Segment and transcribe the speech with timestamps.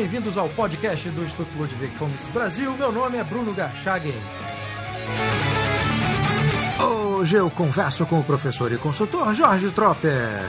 [0.00, 2.74] bem-vindos ao podcast do Instituto Ludwig Fomes Brasil.
[2.74, 4.14] Meu nome é Bruno Garchagen.
[6.82, 10.40] Hoje eu converso com o professor e consultor Jorge Tropper.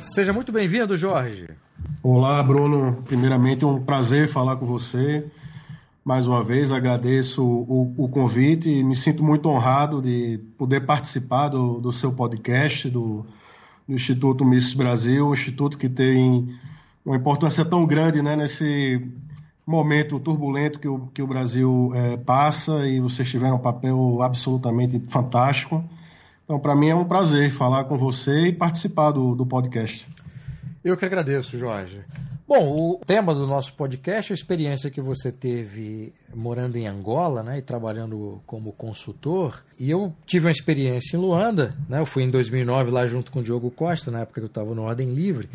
[0.00, 1.48] Seja muito bem-vindo, Jorge.
[2.02, 3.04] Olá, Bruno.
[3.04, 5.24] Primeiramente, um prazer falar com você.
[6.04, 11.48] Mais uma vez, agradeço o, o convite e me sinto muito honrado de poder participar
[11.48, 13.24] do, do seu podcast, do,
[13.86, 16.58] do Instituto Miss Brasil, um instituto que tem
[17.04, 19.00] uma importância tão grande né, nesse
[19.64, 25.00] momento turbulento que o, que o Brasil é, passa e vocês tiveram um papel absolutamente
[25.08, 25.84] fantástico.
[26.44, 30.08] Então, para mim é um prazer falar com você e participar do, do podcast.
[30.82, 32.00] Eu que agradeço, Jorge.
[32.54, 37.42] Bom, o tema do nosso podcast é a experiência que você teve morando em Angola
[37.42, 39.64] né, e trabalhando como consultor.
[39.80, 43.38] E eu tive uma experiência em Luanda, né, eu fui em 2009 lá junto com
[43.38, 45.48] o Diogo Costa, na época que eu estava no Ordem Livre.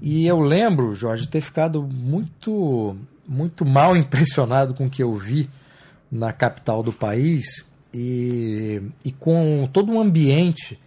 [0.00, 5.50] E eu lembro, Jorge, ter ficado muito, muito mal impressionado com o que eu vi
[6.08, 10.78] na capital do país e, e com todo um ambiente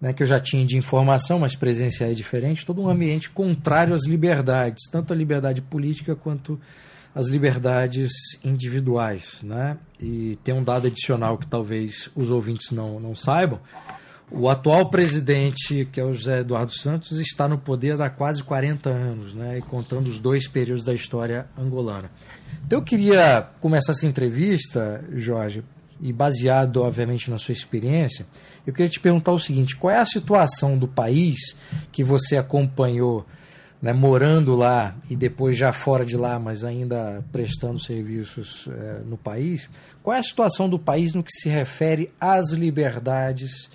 [0.00, 3.94] né, que eu já tinha de informação, mas presencial é diferente, todo um ambiente contrário
[3.94, 6.60] às liberdades, tanto a liberdade política quanto
[7.14, 8.12] as liberdades
[8.44, 9.42] individuais.
[9.42, 9.78] Né?
[9.98, 13.58] E tem um dado adicional que talvez os ouvintes não, não saibam.
[14.30, 18.90] O atual presidente, que é o José Eduardo Santos, está no poder há quase 40
[18.90, 22.10] anos, né, contando os dois períodos da história angolana.
[22.66, 25.62] Então eu queria começar essa entrevista, Jorge,
[26.00, 28.26] e baseado, obviamente, na sua experiência,
[28.66, 31.56] eu queria te perguntar o seguinte: qual é a situação do país
[31.90, 33.26] que você acompanhou,
[33.80, 39.16] né, morando lá e depois já fora de lá, mas ainda prestando serviços é, no
[39.16, 39.68] país?
[40.02, 43.70] Qual é a situação do país no que se refere às liberdades,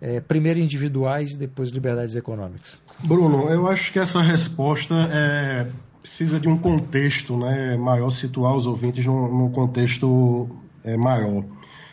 [0.00, 2.78] é, primeiro individuais e depois liberdades econômicas?
[3.04, 5.66] Bruno, eu acho que essa resposta é,
[6.02, 10.48] precisa de um contexto né, maior, situar os ouvintes num, num contexto
[10.84, 11.44] é, maior,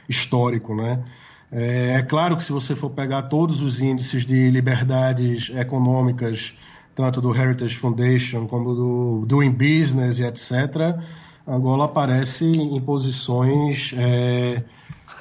[0.08, 1.04] histórico, né?
[1.52, 6.54] É, é, claro que se você for pegar todos os índices de liberdades econômicas,
[6.94, 11.00] tanto do Heritage Foundation como do Doing Business e etc.,
[11.48, 14.64] Angola aparece em posições é,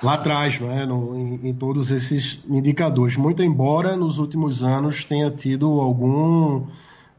[0.02, 0.84] lá atrás, não é?
[0.84, 3.16] No, em, em, todos esses indicadores.
[3.16, 6.66] Muito embora nos últimos anos tenha tido algum,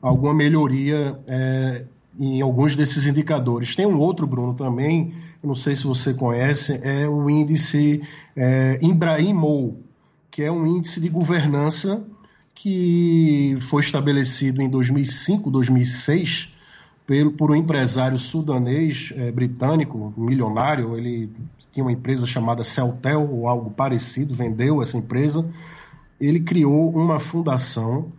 [0.02, 1.86] alguma melhoria é,
[2.20, 3.76] em alguns desses indicadores.
[3.76, 5.14] Tem um outro, Bruno, também,
[5.44, 8.02] não sei se você conhece, é o índice
[8.36, 9.82] é, Ibrahimou,
[10.32, 12.06] que é um índice de governança
[12.54, 16.50] que foi estabelecido em 2005, 2006,
[17.06, 20.98] pelo, por um empresário sudanês é, britânico, milionário.
[20.98, 21.30] Ele
[21.72, 25.48] tinha uma empresa chamada Celtel ou algo parecido, vendeu essa empresa.
[26.20, 28.12] Ele criou uma fundação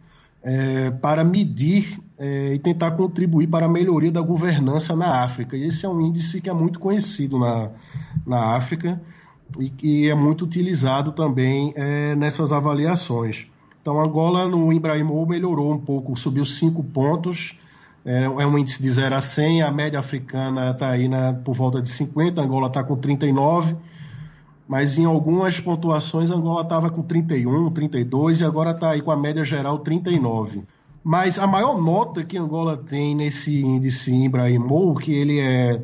[0.49, 5.55] é, para medir é, e tentar contribuir para a melhoria da governança na África.
[5.55, 7.69] E esse é um índice que é muito conhecido na,
[8.27, 8.99] na África
[9.59, 13.47] e que é muito utilizado também é, nessas avaliações.
[13.83, 17.59] Então, Angola no Ibrahimou melhorou um pouco, subiu 5 pontos,
[18.05, 21.55] é, é, um índice de 0 a 100, a média africana está aí na, por
[21.55, 23.77] volta de 50, Angola está com 39,
[24.69, 29.17] mas em algumas pontuações Angola estava com 31, 32 e agora está aí com a
[29.17, 30.63] média geral 39.
[31.03, 35.81] Mas a maior nota que Angola tem nesse índice Ibrahimou, que ele é,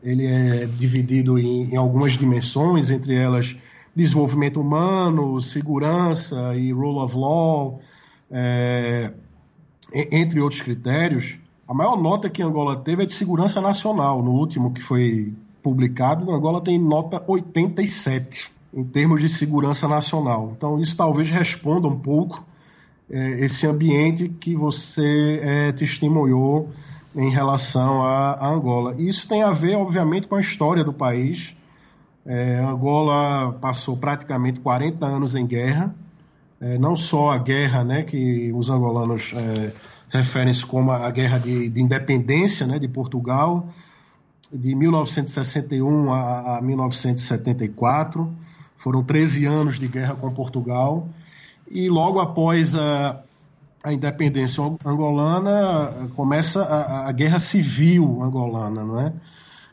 [0.00, 3.56] ele é dividido em, em algumas dimensões, entre elas
[3.96, 7.80] desenvolvimento humano, segurança e rule of law,
[8.30, 9.12] é,
[9.92, 11.36] entre outros critérios,
[11.66, 14.22] a maior nota que Angola teve é de segurança nacional.
[14.22, 15.32] No último que foi
[15.62, 20.52] publicado, Angola tem nota 87 em termos de segurança nacional.
[20.56, 22.44] Então, isso talvez responda um pouco
[23.10, 26.70] é, esse ambiente que você é, testemunhou
[27.14, 28.94] em relação a, Angola.
[28.98, 31.54] Isso tem a ver, obviamente, com a história do país.
[32.24, 35.94] É, Angola passou praticamente 40 anos em guerra,
[36.60, 39.72] é, não só a guerra né, que os angolanos é,
[40.10, 43.68] referem-se como a guerra de, de independência né, de Portugal,
[44.52, 48.32] de 1961 a, a 1974.
[48.76, 51.08] Foram 13 anos de guerra com Portugal
[51.70, 53.22] e logo após a,
[53.82, 59.12] a independência angolana começa a, a, guerra civil angolana, não é?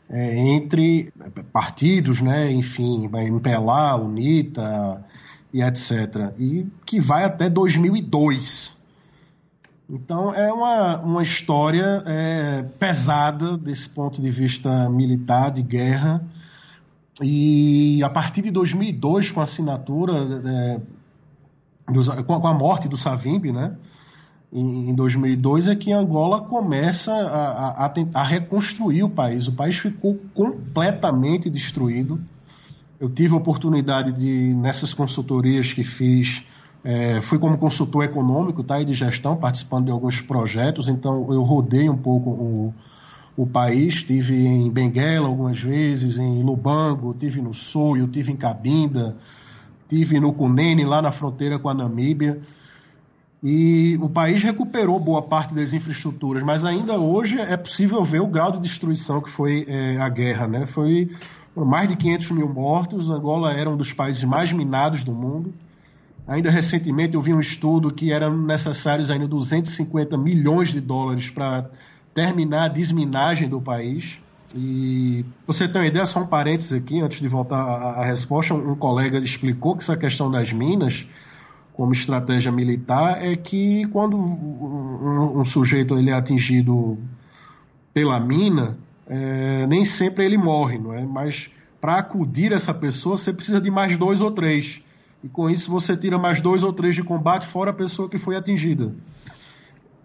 [0.08, 1.12] é entre
[1.52, 2.52] partidos, né?
[2.52, 5.04] Enfim, MPLA, UNITA
[5.52, 6.32] e etc.
[6.38, 8.77] E que vai até 2002.
[9.88, 16.22] Então é uma, uma história é, pesada desse ponto de vista militar, de guerra,
[17.22, 20.12] E a partir de 2002, com a assinatura,
[20.44, 20.80] é,
[21.90, 23.76] dos, com a morte do Savimbi, né?
[24.52, 29.46] Em, 2002 é que Angola começa a, a, a, reconstruir o país.
[29.46, 32.20] O país ficou completamente destruído.
[32.98, 36.42] Eu tive a oportunidade de, nessas consultorias que fiz,
[36.84, 41.42] é, fui como consultor econômico tá, e de gestão, participando de alguns projetos, então eu
[41.42, 42.74] rodei um pouco o,
[43.36, 43.94] o país.
[43.94, 49.16] Estive em Benguela algumas vezes, em Lubango, tive no Soio, tive em Cabinda,
[49.88, 52.40] tive no Cunene, lá na fronteira com a Namíbia.
[53.42, 58.26] E o país recuperou boa parte das infraestruturas, mas ainda hoje é possível ver o
[58.26, 60.48] grau de destruição que foi é, a guerra.
[60.48, 60.66] Né?
[60.66, 61.08] Foi
[61.54, 63.10] mais de 500 mil mortos.
[63.10, 65.54] Angola era um dos países mais minados do mundo.
[66.28, 71.70] Ainda recentemente eu vi um estudo que eram necessários ainda 250 milhões de dólares para
[72.12, 74.18] terminar a desminagem do país.
[74.54, 78.74] E você tem uma ideia, só um parênteses aqui, antes de voltar à, resposta, um
[78.74, 81.06] colega explicou que essa questão das minas,
[81.72, 86.98] como estratégia militar, é que quando um, um sujeito ele é atingido
[87.94, 88.76] pela mina,
[89.06, 91.06] é, nem sempre ele morre, não é?
[91.06, 91.48] Mas
[91.80, 94.82] para acudir essa pessoa, você precisa de mais dois ou três.
[95.22, 98.18] E com isso você tira mais dois ou três de combate, fora a pessoa que
[98.18, 98.94] foi atingida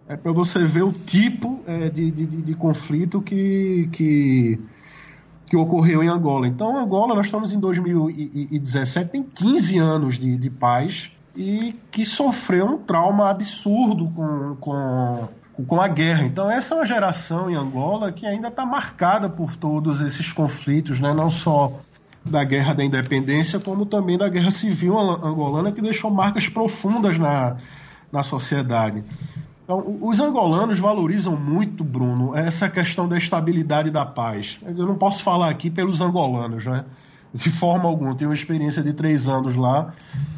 [0.08, 4.58] é para você ver o tipo é, de, de, de, conflito que, que,
[5.46, 6.46] que, ocorreu em Angola.
[6.46, 12.66] Então, Angola, nós estamos em 2017, tem 15 anos de, de paz e que sofreu
[12.66, 15.28] um trauma absurdo com, com,
[15.66, 16.24] com a guerra.
[16.24, 21.00] Então, essa é uma geração em Angola que ainda está marcada por todos esses conflitos,
[21.00, 21.14] né?
[21.14, 21.80] não só
[22.24, 27.56] da guerra da independência, como também da guerra civil angolana, que deixou marcas profundas na,
[28.10, 29.04] na sociedade.
[29.64, 34.58] Então, os angolanos valorizam muito, Bruno, essa questão da estabilidade e da paz.
[34.62, 36.84] Eu não posso falar aqui pelos angolanos, né?
[37.32, 38.14] De forma alguma.
[38.14, 39.92] Tenho uma experiência de três anos lá.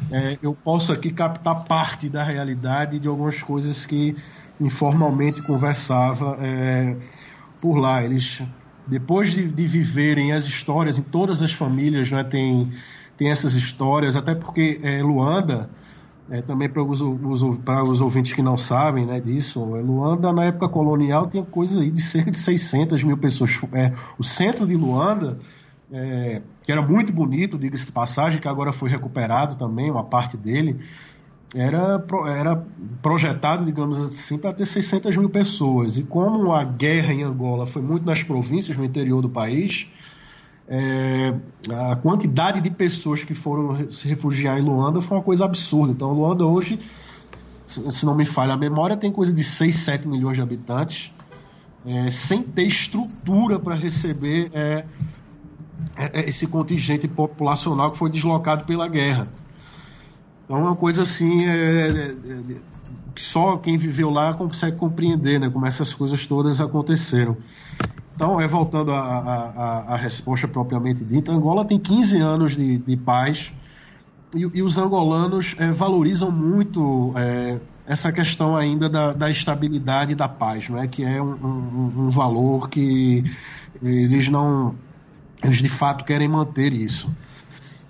[0.09, 4.15] É, eu posso aqui captar parte da realidade de algumas coisas que
[4.59, 6.95] informalmente conversava é,
[7.59, 8.01] por lá.
[8.03, 8.41] Eles,
[8.87, 12.71] depois de, de, viverem as histórias, em todas as famílias né, tem,
[13.17, 15.69] tem essas histórias, até porque é, Luanda
[16.29, 20.45] é, também para os, os, os ouvintes que não sabem né, disso, é, Luanda, na
[20.45, 23.57] época colonial, tinha coisa aí de cerca de 600 mil pessoas.
[23.73, 25.37] É, o centro de Luanda,
[25.91, 30.35] é, que era muito bonito, diga-se de passagem, que agora foi recuperado também, uma parte
[30.35, 30.77] dele,
[31.55, 32.65] era, era
[33.01, 35.97] projetado, digamos assim, para ter 600 mil pessoas.
[35.97, 39.87] E como a guerra em Angola foi muito nas províncias, no interior do país,
[40.67, 41.33] é,
[41.71, 45.93] a quantidade de pessoas que foram se refugiar em Luanda foi uma coisa absurda.
[45.93, 46.79] Então, Luanda hoje,
[47.65, 51.13] se não me falha a memória, tem coisa de 6, 7 milhões de habitantes,
[51.85, 54.85] é, sem ter estrutura para receber é,
[55.95, 59.27] é, esse contingente populacional que foi deslocado pela guerra.
[60.47, 62.15] Então, é uma coisa assim é,
[63.13, 67.35] que só quem viveu lá consegue compreender né, como essas coisas todas aconteceram.
[68.15, 73.51] Então, é, voltando à resposta propriamente dita, Angola tem 15 anos de, de paz
[74.33, 80.15] e, e, os angolanos é, valorizam muito é, essa questão ainda da, da, estabilidade e
[80.15, 80.87] da paz, não é?
[80.87, 83.23] que é um, um, um, valor que
[83.83, 84.75] eles não.
[85.43, 87.09] Eles de fato querem manter isso.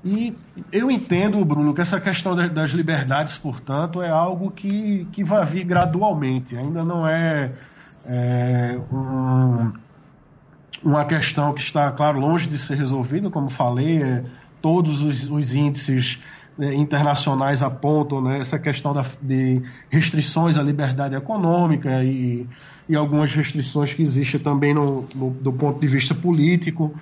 [0.09, 0.33] E
[0.71, 5.65] eu entendo, Bruno, que essa questão das liberdades, portanto, é algo que, que vai vir
[5.65, 6.55] gradualmente.
[6.55, 7.51] Ainda não é,
[8.05, 9.73] é um
[10.83, 14.23] uma questão que está, claro, longe de ser resolvida, como falei, é,
[14.61, 16.19] todos os, os índices
[16.57, 22.47] né, internacionais apontam né, essa questão da, de restrições à liberdade econômica e,
[22.87, 26.93] e algumas restrições que existem também no, no, do ponto de vista político.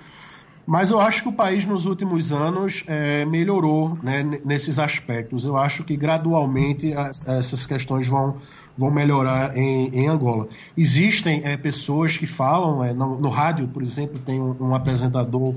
[0.66, 5.44] Mas eu acho que o país nos últimos anos é, melhorou né, nesses aspectos.
[5.44, 8.38] Eu acho que gradualmente as, essas questões vão,
[8.76, 10.48] vão melhorar em, em Angola.
[10.76, 15.54] Existem é, pessoas que falam, é, no, no, rádio, por exemplo, tem um, um, apresentador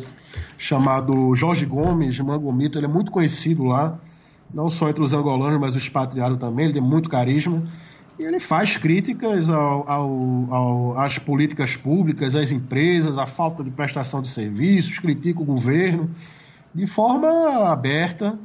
[0.60, 4.00] chamado Jorge Gomes, Mangomito, ele é muito conhecido lá,
[4.54, 7.64] não só entre os angolanos, mas os expatriados também, ele tem muito carisma.
[8.20, 13.72] E ele faz críticas ao, ao, ao, às políticas públicas, às empresas, à falta de
[13.72, 16.10] prestação de serviços, critica o governo
[16.76, 18.38] de forma aberta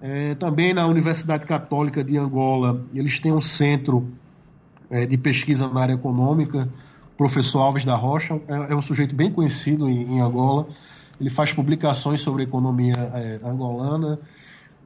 [0.00, 4.08] é, também na Universidade Católica de Angola, eles têm um centro
[4.90, 6.68] é, de pesquisa na área econômica.
[7.14, 10.68] O professor Alves da Rocha é, é um sujeito bem conhecido em, em, Angola.
[11.20, 14.20] Ele faz publicações sobre a economia é, angolana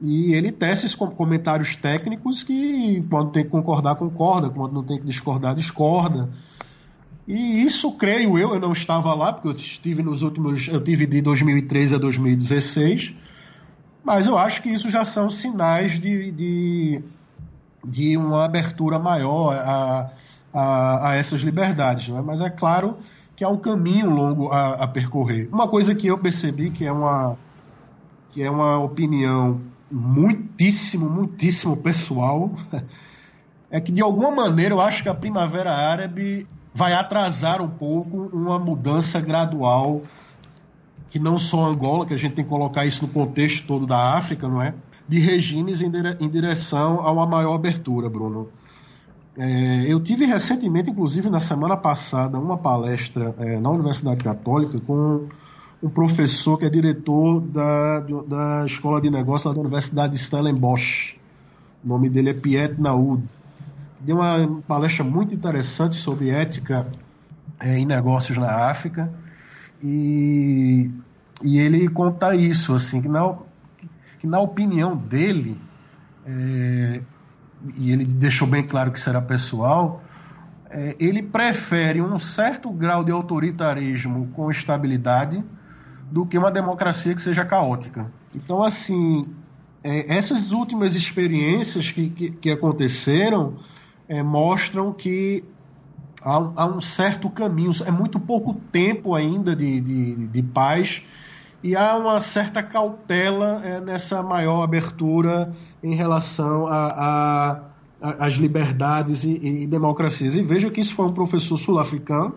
[0.01, 4.97] e ele tece esses comentários técnicos que quando tem que concordar, concorda, quando não tem
[4.97, 6.27] que discordar, discorda.
[7.27, 10.67] E isso, creio eu, eu não estava lá, porque eu estive nos últimos.
[10.67, 13.13] Eu tive de 2013 a 2016,
[14.03, 17.03] mas eu acho que isso já são sinais de, de,
[17.85, 20.11] de uma abertura maior a,
[20.51, 22.09] a, a essas liberdades.
[22.09, 22.23] Né?
[22.25, 22.97] Mas é claro
[23.35, 25.47] que há um caminho longo a, a percorrer.
[25.53, 27.37] Uma coisa que eu percebi que é uma,
[28.31, 32.51] que é uma opinião muitíssimo, muitíssimo pessoal,
[33.69, 38.29] é que de alguma maneira eu acho que a Primavera Árabe vai atrasar um pouco
[38.33, 40.01] uma mudança gradual
[41.09, 44.13] que não só Angola, que a gente tem que colocar isso no contexto todo da
[44.15, 44.73] África, não é?
[45.07, 48.47] De regimes em, dire em direção a uma maior abertura, Bruno.
[49.37, 55.27] É, eu tive recentemente, inclusive na semana passada, uma palestra é, na Universidade Católica com
[55.81, 61.17] um professor que é diretor da, da Escola de Negócios da Universidade de Stellenbosch.
[61.83, 63.23] O nome dele é Piet Naud
[64.03, 66.87] deu uma palestra muito interessante sobre ética
[67.59, 69.11] é, em negócios na África
[69.83, 70.89] e,
[71.43, 73.35] e ele conta isso assim que na,
[74.19, 75.59] que na opinião dele
[76.25, 77.01] é,
[77.77, 80.03] e ele deixou bem claro que será pessoal
[80.69, 85.43] é, ele prefere um certo grau de autoritarismo com estabilidade
[86.11, 89.25] do que uma democracia que seja caótica então assim
[89.83, 93.55] é, essas últimas experiências que, que, que aconteceram
[94.07, 95.43] é, mostram que
[96.21, 101.03] há, há, um certo caminho, é muito pouco tempo ainda de, de, de paz
[101.63, 105.53] e há uma certa cautela é, nessa maior abertura
[105.83, 106.67] em relação
[108.01, 110.35] às liberdades e, e, democracias.
[110.35, 112.35] E veja que isso foi um professor sul-africano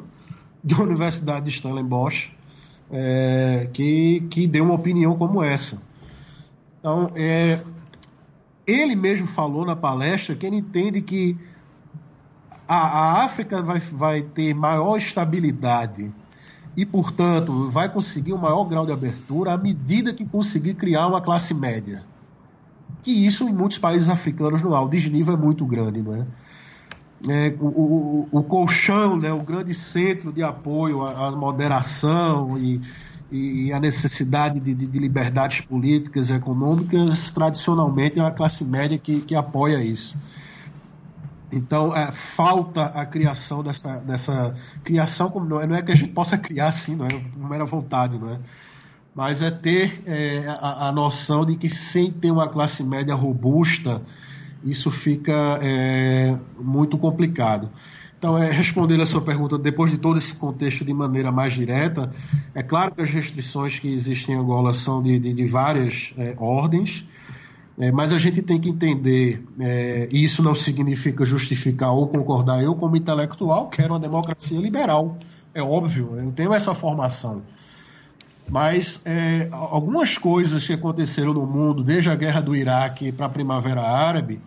[0.62, 2.30] da Universidade de Stellenbosch
[2.90, 5.82] é, que, que deu uma opinião como essa.
[6.78, 7.62] Então, é,
[8.66, 11.36] ele mesmo falou na palestra que ele entende que
[12.68, 16.12] a, a África vai, vai ter maior estabilidade
[16.76, 21.20] e, portanto, vai conseguir um maior grau de abertura à medida que conseguir criar uma
[21.20, 22.02] classe média.
[23.02, 24.82] Que isso em muitos países africanos não há.
[24.82, 26.26] O desnível é muito grande, não é?
[27.28, 32.82] É, o, o, o, colchão, né, o grande centro de apoio à, à moderação e,
[33.32, 38.98] e, a necessidade de, de, de, liberdades políticas e econômicas, tradicionalmente é a classe média
[38.98, 40.16] que, que apoia isso.
[41.50, 45.94] Então, é, falta a criação dessa, dessa criação, como não é, não é que a
[45.94, 48.38] gente possa criar assim, não é uma mera vontade, não é?
[49.14, 54.02] Mas é ter é, a, a, noção de que sem ter uma classe média robusta,
[54.64, 57.70] isso fica é, muito complicado.
[58.18, 62.10] Então, é, respondendo a sua pergunta, depois de todo esse contexto de maneira mais direta,
[62.54, 66.34] é claro que as restrições que existem em Angola são de, de, de várias é,
[66.38, 67.06] ordens,
[67.78, 72.62] é, mas a gente tem que entender, é, e isso não significa justificar ou concordar,
[72.62, 75.18] eu, como intelectual, quero uma democracia liberal.
[75.52, 77.42] É óbvio, eu tenho essa formação.
[78.48, 83.28] Mas é, algumas coisas que aconteceram no mundo, desde a guerra do Iraque para a
[83.28, 84.40] Primavera Árabe,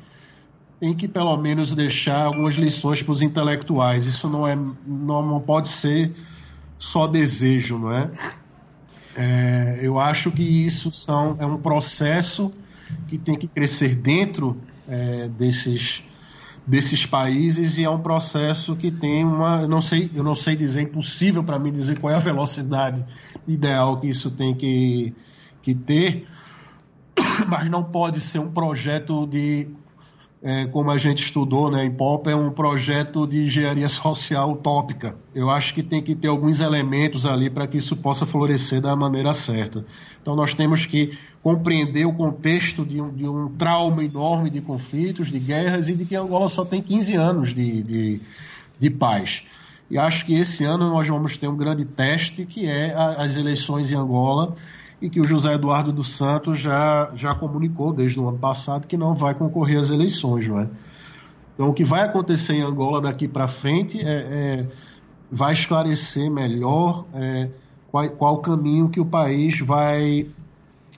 [0.80, 4.06] tem que pelo menos deixar algumas lições para os intelectuais.
[4.06, 4.56] Isso não, é,
[4.86, 6.14] não pode ser
[6.78, 8.12] só desejo, não é?
[9.16, 12.54] é eu acho que isso são, é um processo
[13.08, 14.58] que tem que crescer dentro
[14.88, 16.04] é, desses
[16.66, 20.54] desses países e é um processo que tem uma eu não sei eu não sei
[20.54, 23.06] dizer impossível para mim dizer qual é a velocidade
[23.48, 25.14] ideal que isso tem que
[25.62, 26.28] que ter
[27.48, 29.70] mas não pode ser um projeto de
[30.42, 35.16] é, como a gente estudou né, em POP, é um projeto de engenharia social utópica.
[35.34, 38.96] Eu acho que tem que ter alguns elementos ali para que isso possa florescer da
[38.96, 39.86] maneira certa.
[40.22, 45.32] Então, nós temos que compreender o contexto de um, de um trauma enorme de conflitos,
[45.32, 48.22] de guerras e de que Angola só tem 15 anos de, de,
[48.78, 49.44] de paz.
[49.90, 53.38] E acho que esse ano nós vamos ter um grande teste, que é a, as
[53.38, 54.56] eleições em Angola
[55.02, 58.98] e que o José Eduardo dos Santos já, já comunicou desde o ano passado que
[58.98, 60.68] não vai concorrer às eleições, não é?
[61.54, 64.68] Então, o que vai acontecer em Angola daqui para frente é, é,
[65.32, 67.50] vai esclarecer melhor é,
[67.90, 70.28] qual, qual caminho que o país vai,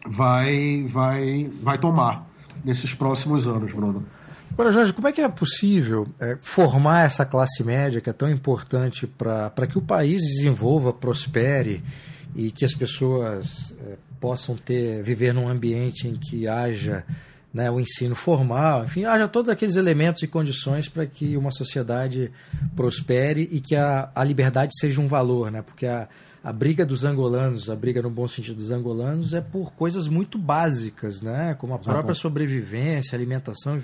[0.05, 2.27] vai, vai, vai tomar
[2.63, 4.03] nesses próximos anos, Bruno.
[4.51, 8.29] Agora, Jorge, como é que é possível é, formar essa classe média que é tão
[8.29, 11.81] importante para que o país desenvolva, prospere
[12.35, 17.03] e que as pessoas é, possam ter viver num ambiente em que haja
[17.53, 22.31] né, o ensino formal, enfim, haja todos aqueles elementos e condições para que uma sociedade
[22.75, 25.63] prospere e que a, a liberdade seja um valor, né?
[25.63, 26.07] Porque a,
[26.43, 30.37] a briga dos angolanos, a briga no bom sentido dos angolanos, é por coisas muito
[30.37, 31.55] básicas, né?
[31.55, 33.81] Como a própria sobrevivência, alimentação.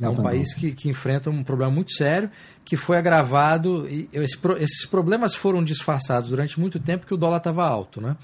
[0.00, 2.30] É um país que, que enfrenta um problema muito sério,
[2.64, 3.88] que foi agravado.
[3.88, 8.16] E esse, esses problemas foram disfarçados durante muito tempo que o dólar estava alto, né?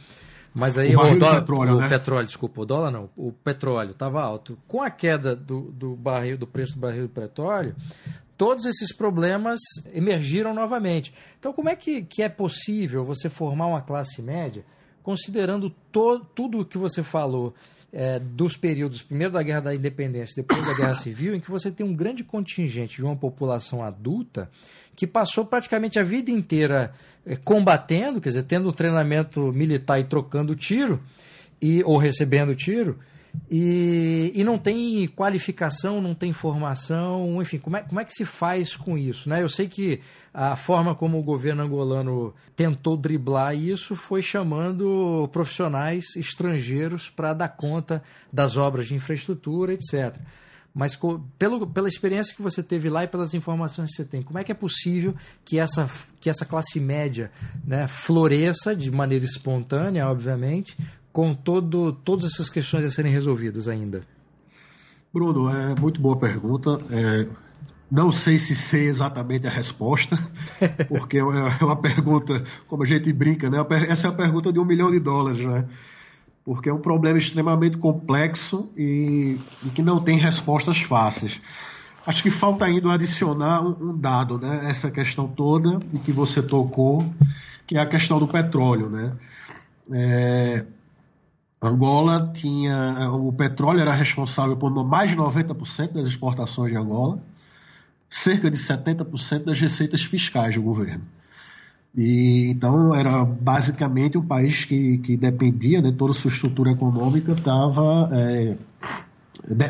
[0.54, 1.88] Mas aí o, o, dólar, petróleo, o né?
[1.88, 4.56] petróleo, desculpa, o dólar não, o petróleo estava alto.
[4.68, 7.74] Com a queda do, do barril, do preço do barril do petróleo,
[8.36, 9.58] todos esses problemas
[9.92, 11.12] emergiram novamente.
[11.40, 14.64] Então, como é que, que é possível você formar uma classe média,
[15.02, 17.52] considerando to, tudo o que você falou
[17.94, 21.70] é, dos períodos, primeiro da Guerra da Independência, depois da Guerra Civil, em que você
[21.70, 24.50] tem um grande contingente de uma população adulta
[24.96, 26.92] que passou praticamente a vida inteira
[27.24, 31.00] eh, combatendo, quer dizer, tendo treinamento militar e trocando tiro,
[31.62, 32.98] e, ou recebendo tiro,
[33.50, 38.24] e, e não tem qualificação, não tem formação, enfim, como é, como é que se
[38.24, 39.28] faz com isso?
[39.28, 39.42] Né?
[39.42, 40.00] Eu sei que
[40.32, 47.48] a forma como o governo angolano tentou driblar isso foi chamando profissionais estrangeiros para dar
[47.48, 50.16] conta das obras de infraestrutura, etc.
[50.74, 50.98] Mas
[51.38, 54.44] pelo, pela experiência que você teve lá e pelas informações que você tem, como é
[54.44, 55.14] que é possível
[55.44, 55.88] que essa,
[56.18, 57.30] que essa classe média
[57.64, 60.76] né, floresça de maneira espontânea, obviamente,
[61.14, 64.02] com todo, todas essas questões a serem resolvidas ainda?
[65.12, 66.80] Bruno, é muito boa pergunta.
[66.90, 67.28] É,
[67.88, 70.18] não sei se sei exatamente a resposta,
[70.88, 73.58] porque é uma pergunta, como a gente brinca, né?
[73.88, 75.64] Essa é a pergunta de um milhão de dólares, né?
[76.44, 81.40] porque é um problema extremamente complexo e, e que não tem respostas fáceis.
[82.04, 84.62] Acho que falta ainda adicionar um, um dado, né?
[84.64, 87.08] Essa questão toda e que você tocou,
[87.66, 89.12] que é a questão do petróleo, né?
[89.92, 90.64] É,
[91.66, 93.10] Angola tinha.
[93.12, 97.18] O petróleo era responsável por mais de 90% das exportações de Angola,
[98.08, 101.02] cerca de 70% das receitas fiscais do governo.
[101.96, 107.32] E, então era basicamente um país que, que dependia, né, toda a sua estrutura econômica
[107.32, 108.56] estava é,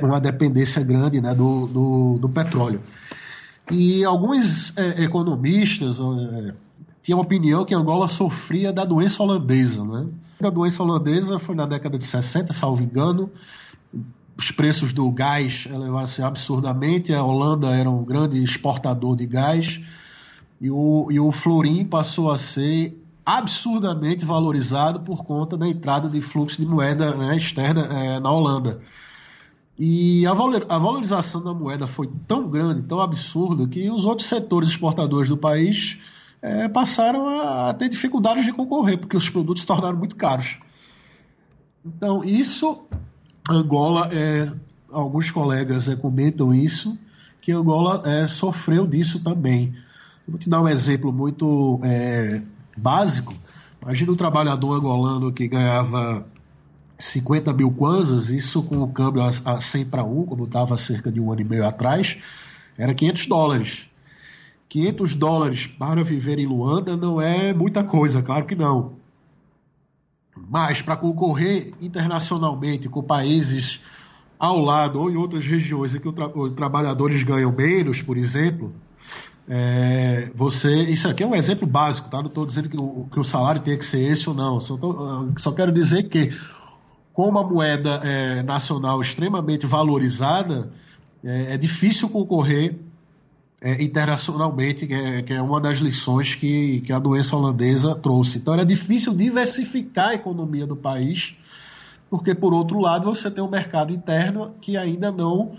[0.03, 2.81] uma dependência grande né, do, do, do petróleo.
[3.71, 6.55] E alguns é, economistas é,
[7.05, 9.85] tinham a opinião que Angola sofria da doença holandesa.
[9.85, 10.09] Né?
[10.43, 13.31] A doença holandesa foi na década de 60, salvo engano.
[14.35, 17.13] Os preços do gás elevaram-se absurdamente.
[17.13, 19.83] A Holanda era um grande exportador de gás
[20.59, 26.23] e o, e o florim passou a ser absurdamente valorizado por conta da entrada de
[26.23, 28.81] fluxo de moeda né, externa é, na Holanda.
[29.79, 35.29] E a valorização da moeda foi tão grande, tão absurda, que os outros setores exportadores
[35.29, 35.99] do país
[36.45, 40.59] é, passaram a, a, ter dificuldades de concorrer, porque os produtos se tornaram muito caros.
[41.83, 42.85] Então, isso,
[43.49, 44.53] Angola, é,
[44.93, 46.99] alguns colegas é, comentam isso,
[47.41, 49.75] que Angola é, sofreu disso também.
[50.29, 52.43] Vou te dar um exemplo muito é,
[52.77, 53.35] básico.
[53.81, 56.27] Imagina um trabalhador angolano que ganhava
[56.99, 61.21] 50 mil kwanzas, isso com o câmbio a 100 para 1, como estava cerca de
[61.21, 62.19] um ano e meio atrás,
[62.77, 63.94] era 500 dólares.
[64.69, 68.95] 500 dólares para viver em Luanda não é muita coisa, claro que não.
[70.37, 73.81] Mas para concorrer internacionalmente com países
[74.39, 78.75] ao lado ou em outras regiões em que os trabalhadores ganham menos, por exemplo,
[79.49, 82.19] é, você, isso aqui é um exemplo básico, tá?
[82.19, 84.59] Não estou dizendo que o, que o salário tem que ser esse ou não.
[84.59, 86.33] Só, tô, só quero dizer que,
[87.13, 90.73] com uma moeda é, nacional extremamente valorizada,
[91.23, 92.79] é, é difícil concorrer
[93.65, 98.37] é, internacionalmente, que é, que é, uma das lições que, que a doença holandesa trouxe.
[98.37, 101.35] Então, era difícil diversificar a economia do país,
[102.11, 105.53] porque, por outro lado, você tem um mercado interno que ainda não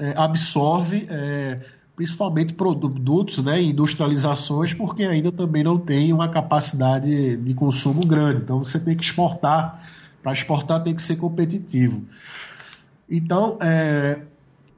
[0.00, 1.60] é, absorve é,
[1.94, 8.40] principalmente produtos né, industrializações, porque ainda também não tem uma capacidade de consumo grande.
[8.40, 9.86] Então você tem que exportar.
[10.22, 12.02] Para exportar tem que ser competitivo.
[13.10, 14.20] Então, é,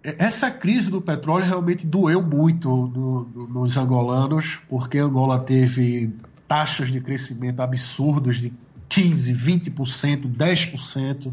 [0.04, 6.12] essa crise do petróleo realmente doeu muito no, no, nos angolanos, porque Angola teve
[6.46, 8.52] taxas de crescimento absurdas de
[8.90, 11.32] 15%, 20%, 10%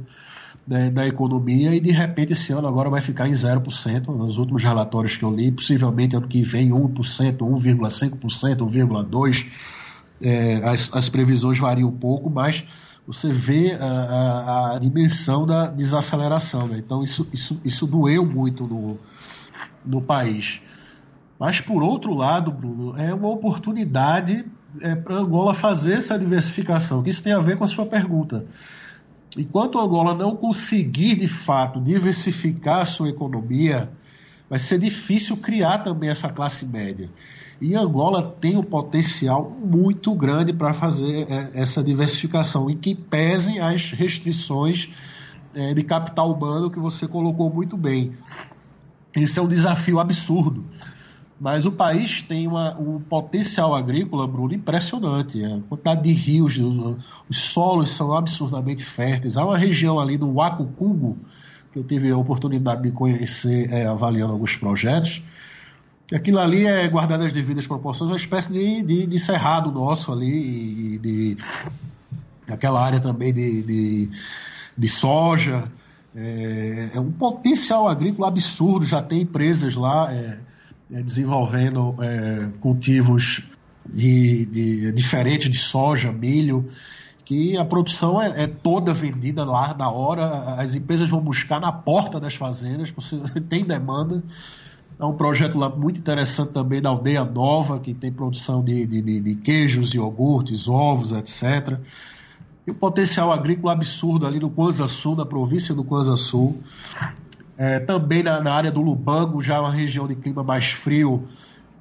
[0.66, 4.64] da, da, economia e de repente esse ano agora vai ficar em 0%, nos últimos
[4.64, 9.46] relatórios que eu li, possivelmente ano que vem 1%, 1,5%, 1,2%,
[10.22, 12.64] é, as, as previsões variam um pouco, mas
[13.06, 16.78] você vê a, a, a dimensão da desaceleração, né?
[16.78, 19.00] então isso, isso, isso doeu muito no,
[19.86, 20.62] no país.
[21.40, 24.46] Mas por outro lado, Bruno, é uma oportunidade
[24.80, 28.46] é, para Angola fazer essa diversificação, que isso tem a ver com a sua pergunta
[29.38, 33.90] enquanto Angola não conseguir de fato diversificar a sua economia,
[34.52, 37.10] vai ser difícil criar também essa classe média.
[37.62, 43.62] E Angola tem um potencial muito grande para fazer é, essa diversificação, e que pesem
[43.62, 44.90] as restrições
[45.56, 48.12] é, de capital humano que você colocou muito bem.
[49.16, 50.66] Esse é um desafio absurdo.
[51.40, 55.42] Mas o país tem uma, um potencial agrícola, Bruno, impressionante.
[55.46, 56.60] A quantidade de rios,
[57.30, 59.38] os solos são absurdamente férteis.
[59.38, 61.18] Há uma região ali do Wacucungo,
[61.72, 65.24] que eu tive a oportunidade de conhecer é, avaliando alguns projetos.
[66.14, 70.98] Aquilo ali é, guardado as devidas proporções, uma espécie de, de, de cerrado nosso ali,
[70.98, 71.38] de,
[72.50, 74.10] aquela área também de, de,
[74.78, 75.72] de soja.
[76.14, 80.14] É, é, um potencial agrícola absurdo, já tem empresas lá.
[80.14, 80.38] É,
[80.94, 83.44] é, desenvolvendo é, cultivos
[83.86, 86.70] de, de, diferentes de soja, milho,
[87.32, 91.72] que a produção é, é, toda vendida lá na hora, as empresas vão buscar na
[91.72, 92.94] porta das fazendas,
[93.48, 94.22] tem demanda.
[95.00, 99.22] É um projeto lá muito interessante também da Aldeia Nova, que tem produção de, de,
[99.22, 101.80] de queijos, iogurtes, ovos, etc.
[102.68, 106.62] E um potencial agrícola absurdo ali no Kwanza Sul, na província do Kwanza Sul.
[107.58, 111.30] É, também na, na, área do Lubango, já uma região de clima mais frio,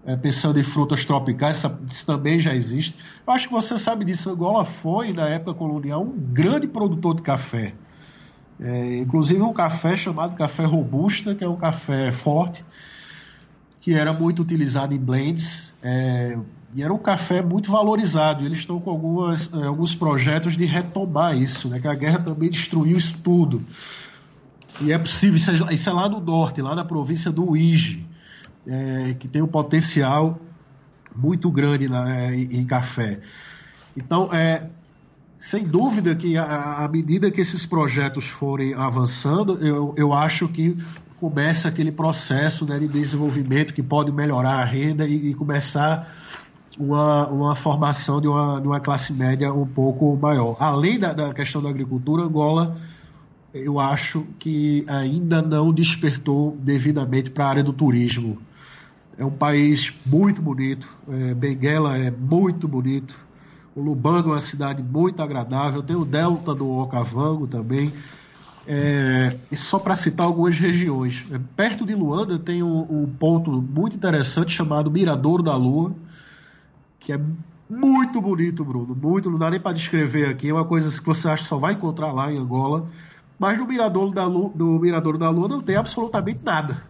[0.05, 2.97] é, pensando em frutas tropicais, isso, também já existe.
[3.27, 4.31] Eu acho que você sabe disso.
[4.31, 7.75] Angola foi, na época colonial, um grande produtor de café.
[8.59, 12.65] É, inclusive um café chamado café robusta, que é um café forte,
[13.81, 15.73] que era muito utilizado em blends.
[15.83, 16.37] É,
[16.75, 18.45] e era um café muito valorizado.
[18.45, 21.81] Eles estão com algumas, é, alguns projetos de retomar isso, né?
[21.81, 23.63] que a guerra também destruiu isso tudo.
[24.81, 28.07] E é possível, isso é, isso é lá no norte, lá na província do Uíge,
[28.67, 30.39] é, que tem um potencial
[31.15, 33.21] muito grande na, é, em café.
[33.97, 34.67] Então, é,
[35.39, 40.77] sem dúvida que à medida que esses projetos forem avançando, eu, eu acho que
[41.19, 46.15] começa aquele processo né, de desenvolvimento que pode melhorar a renda e, e começar
[46.79, 50.57] uma, uma formação de uma, de uma classe média um pouco maior.
[50.59, 52.77] Além da, da questão da agricultura, Angola
[53.53, 58.39] eu acho que ainda não despertou devidamente para a área do turismo.
[59.21, 63.15] É um país muito bonito, é, Benguela é muito bonito,
[63.77, 67.93] o Lubango é uma cidade muito agradável, tem o delta do Okavango também.
[68.67, 73.51] É, e só para citar algumas regiões, é, perto de Luanda tem um, um, ponto
[73.61, 75.95] muito interessante chamado Miradouro da Lua,
[76.99, 77.21] que é
[77.69, 78.97] muito bonito, Bruno.
[78.97, 80.49] Muito, não dá nem para descrever aqui.
[80.49, 82.89] É uma coisa que você acha que só vai encontrar lá em Angola.
[83.39, 86.89] Mas no Mirador da Lua, no Mirador da Lua não tem absolutamente nada.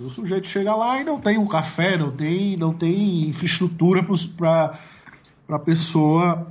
[0.00, 4.02] O sujeito chega lá e não tem um café, não tem, não tem infraestrutura
[4.36, 4.78] para
[5.48, 6.46] a pessoa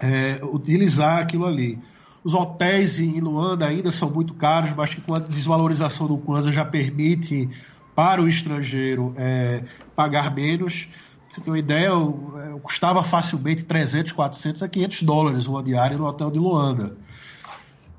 [0.00, 1.78] é, utilizar aquilo ali.
[2.22, 6.64] Os hotéis em Luanda ainda são muito caros, mas com a desvalorização do Kwanza já
[6.64, 7.48] permite
[7.96, 9.64] para o estrangeiro é,
[9.96, 10.88] pagar menos.
[11.28, 15.96] Você tem uma ideia, eu, eu custava facilmente 300, 400 a 500 dólares uma diária
[15.96, 16.96] no hotel de Luanda.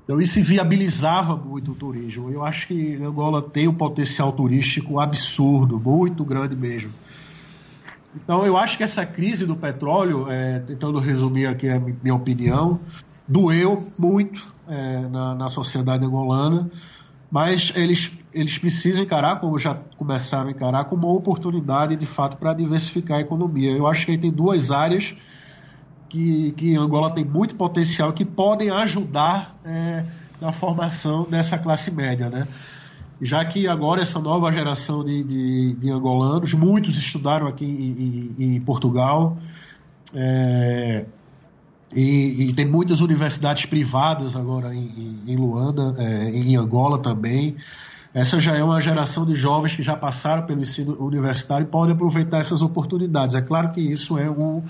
[0.04, 2.30] Então isso viabilizava muito o turismo.
[2.30, 6.90] Eu acho que Angola tem um potencial turístico absurdo, muito grande mesmo.
[8.14, 12.78] Então eu acho que essa crise do petróleo, é, tentando resumir aqui a minha opinião,
[13.26, 16.70] doeu muito é, na, na sociedade angolana,
[17.30, 22.36] mas eles, eles precisam encarar, como já começaram a encarar, como uma oportunidade de fato
[22.36, 23.72] para diversificar a economia.
[23.72, 25.16] Eu acho que aí tem duas áreas
[26.14, 30.04] que, que Angola tem muito potencial que podem ajudar é,
[30.40, 32.46] na formação dessa classe média, né?
[33.20, 38.56] Já que agora essa nova geração de, de, de angolanos, muitos estudaram aqui em, em,
[38.56, 39.38] em Portugal,
[40.14, 41.04] é,
[41.92, 47.56] e, e, tem muitas universidades privadas agora em, em Luanda, é, em Angola também.
[48.12, 51.94] Essa já é uma geração de jovens que já passaram pelo ensino universitário e podem
[51.94, 53.34] aproveitar essas oportunidades.
[53.34, 54.62] É claro que isso é um,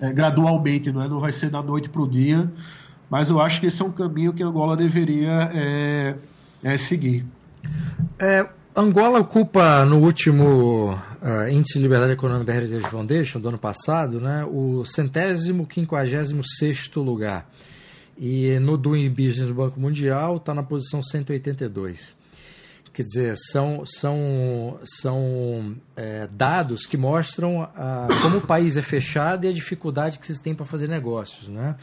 [0.00, 1.08] é, gradualmente, não, é?
[1.08, 2.50] não vai ser da noite para o dia,
[3.10, 6.14] mas eu acho que esse é um caminho que Angola deveria é,
[6.62, 7.24] é seguir.
[8.18, 13.58] É, Angola ocupa no último uh, Índice de Liberdade Econômica da Heritage Foundation do ano
[13.58, 17.50] passado né, o centésimo quinquagésimo sexto lugar.
[18.16, 22.17] E no Doing Business do Banco Mundial está na posição 182.
[22.98, 29.44] Quer dizer, são, são, são é, dados que mostram a, como o país é fechado
[29.44, 31.46] e a dificuldade que vocês têm para fazer negócios.
[31.46, 31.76] Né?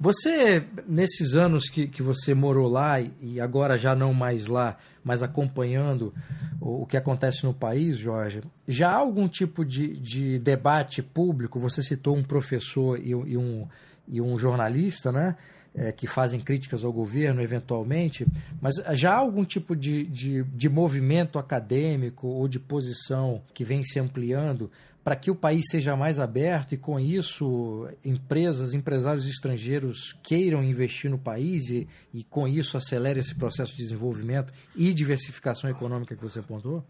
[0.00, 5.22] Você, nesses anos que, que você morou lá e agora já não mais lá, mas
[5.22, 6.12] acompanhando
[6.60, 11.60] o, o que acontece no país, Jorge, já há algum tipo de, de debate público?
[11.60, 13.68] Você citou um professor e, e um,
[14.08, 15.36] e um jornalista, né?
[15.76, 18.26] É, que fazem críticas ao governo, eventualmente,
[18.60, 23.82] mas já há algum tipo de, de, de movimento acadêmico ou de posição que vem
[23.82, 24.70] se ampliando
[25.04, 31.08] para que o país seja mais aberto e, com isso, empresas, empresários estrangeiros queiram investir
[31.08, 36.22] no país e, e com isso, acelere esse processo de desenvolvimento e diversificação econômica que
[36.22, 36.82] você apontou?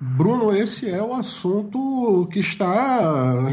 [0.00, 3.50] Bruno, esse é o assunto que está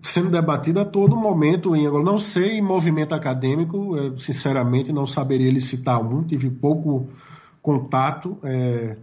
[0.00, 2.04] sendo debatido a todo momento em Angola.
[2.04, 7.08] Não sei em movimento acadêmico, eu, sinceramente não saberia licitar um, tive pouco
[7.60, 8.96] contato é,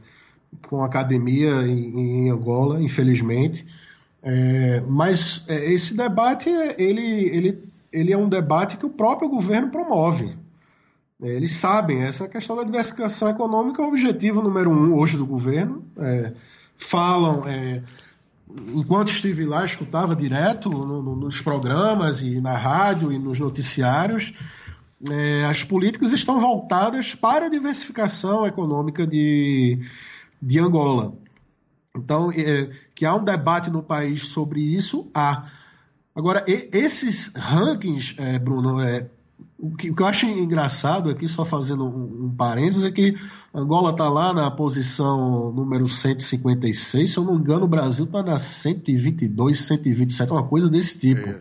[0.68, 3.66] com a academia em, em Angola, infelizmente.
[4.24, 9.70] É, mas é, esse debate ele, ele, ele é um debate que o próprio governo
[9.70, 10.36] promove.
[11.22, 15.84] Eles sabem, essa questão da diversificação econômica é o objetivo número um hoje do governo.
[16.78, 17.44] Falam,
[18.74, 24.34] enquanto estive lá, escutava direto no, no, nos programas e na rádio e nos noticiários,
[25.10, 29.80] é, as políticas estão voltadas para a diversificação econômica de,
[30.42, 31.14] de Angola.
[31.96, 35.50] Então, é, que há um debate no país sobre isso, há.
[36.16, 39.08] Agora, e, esses rankings, é, Bruno, é,
[39.60, 43.18] o que, o que, eu acho engraçado aqui, só fazendo um, um parênteses, é que
[43.54, 48.22] Angola está lá na posição número 156, se eu não me engano, o Brasil está
[48.22, 51.36] na 122, 127, uma coisa desse tipo.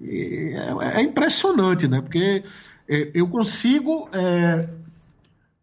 [0.00, 2.00] É, é, impressionante, né?
[2.00, 2.44] Porque
[2.88, 4.68] é, eu consigo, é,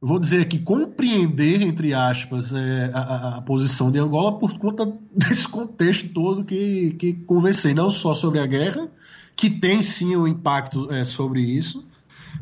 [0.02, 4.86] vou dizer aqui, compreender, entre aspas, é, a, a, posição de Angola por conta
[5.16, 8.90] desse contexto todo que, que conversei, não só sobre a guerra,
[9.36, 11.86] que tem sim um impacto é, sobre isso,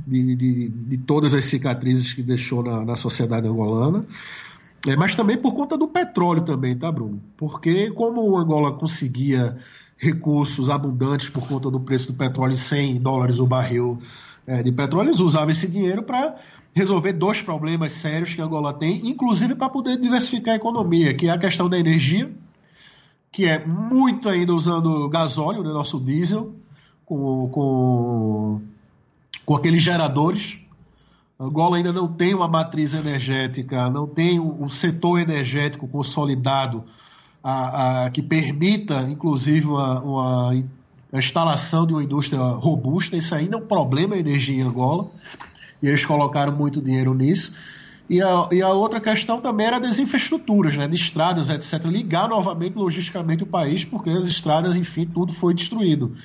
[0.06, 4.06] de, de, de, todas as cicatrizes que deixou na, na sociedade angolana,
[4.88, 7.22] é, mas também por conta do petróleo também, tá, Bruno?
[7.38, 9.58] Porque como Angola conseguia
[9.98, 14.00] recursos abundantes por conta do preço do petróleo 100 dólares o barril
[14.46, 16.36] é, de petróleo, eles usavam esse dinheiro para
[16.74, 21.32] resolver dois problemas sérios que Angola tem, inclusive para poder diversificar a economia, que é
[21.32, 22.30] a questão da energia,
[23.32, 26.54] que é muito ainda usando gasóleo, né, nosso diesel,
[27.17, 28.62] com, com,
[29.45, 30.58] com aqueles geradores.
[31.39, 36.84] Angola ainda não tem uma matriz energética, não tem um, setor energético consolidado
[37.43, 40.63] a, a, que permita, inclusive, uma, uma
[41.12, 43.17] a instalação de uma indústria robusta.
[43.17, 45.08] Isso ainda é um problema a energia em Angola,
[45.82, 47.54] e eles colocaram muito dinheiro nisso.
[48.10, 51.86] E a, e a outra questão também era das infraestruturas, né, de estradas, etc.
[51.86, 56.15] Ligar novamente logisticamente o país, porque as estradas, enfim, tudo foi destruído.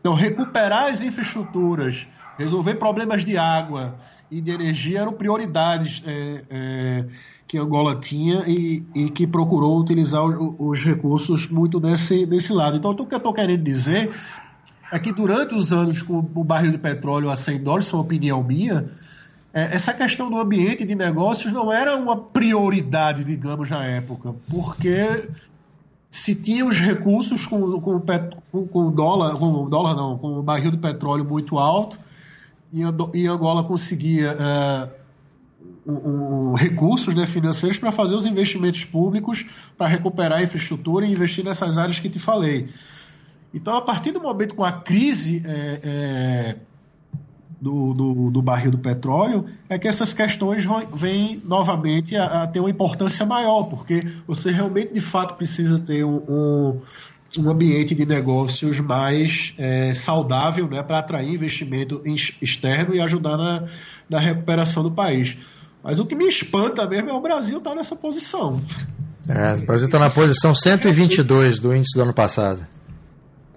[0.00, 2.06] Então, recuperar as infraestruturas,
[2.38, 3.96] resolver problemas de água
[4.30, 7.04] e de energia eram prioridades é, é,
[7.46, 12.76] que Angola tinha e, e que procurou utilizar os, os, recursos muito nesse, nesse lado.
[12.76, 14.10] Então, o que eu estou querendo dizer
[14.92, 17.98] é que durante os anos com o barril de petróleo a 100 dólares, isso é
[17.98, 18.88] uma opinião minha,
[19.52, 25.28] é, essa questão do ambiente de negócios não era uma prioridade, digamos, na época, porque
[26.10, 28.00] se tinha os recursos com, com,
[28.50, 31.98] com, com o dólar, com o dólar não, com o barril de petróleo muito alto,
[32.72, 32.82] e,
[33.14, 34.88] e Angola conseguia é,
[35.86, 39.44] um, um, recursos né, financeiros para fazer os investimentos públicos,
[39.76, 42.68] para recuperar a infraestrutura e investir nessas áreas que te falei.
[43.52, 46.56] Então, a partir do momento com a crise é, é,
[47.60, 52.46] do, do, do, barril do petróleo, é que essas questões vão, vêm novamente a, a,
[52.46, 56.80] ter uma importância maior, porque você realmente, de fato, precisa ter um, um,
[57.38, 62.02] um ambiente de negócios mais é, saudável né, para atrair investimento
[62.40, 63.64] externo e ajudar na,
[64.08, 65.36] na recuperação do país.
[65.82, 68.60] Mas o que me espanta mesmo é o Brasil estar tá nessa posição.
[69.28, 72.77] É, o Brasil está na posição 122 do índice do ano passado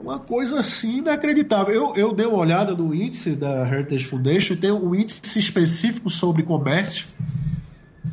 [0.01, 1.73] uma coisa assim inacreditável.
[1.73, 6.43] Eu, eu dei uma olhada no índice da Heritage Foundation, tem um índice específico sobre
[6.43, 7.07] comércio.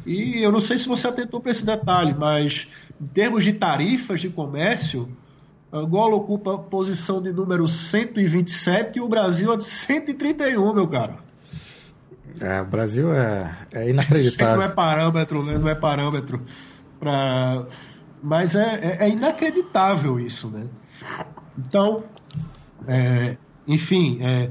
[0.07, 2.68] E eu não sei se você atentou para esse detalhe, mas
[3.01, 5.09] em termos de tarifas de comércio,
[5.72, 11.16] Angola ocupa a posição de número 127 e o Brasil a de 131, meu cara.
[12.40, 14.57] É, o Brasil é, é inacreditável.
[14.59, 15.59] não é parâmetro, né?
[15.59, 16.42] não é parâmetro
[16.98, 17.66] para.
[18.22, 20.66] Mas é, é, é inacreditável isso, né?
[21.58, 22.04] Então,
[22.86, 24.50] é, enfim, é,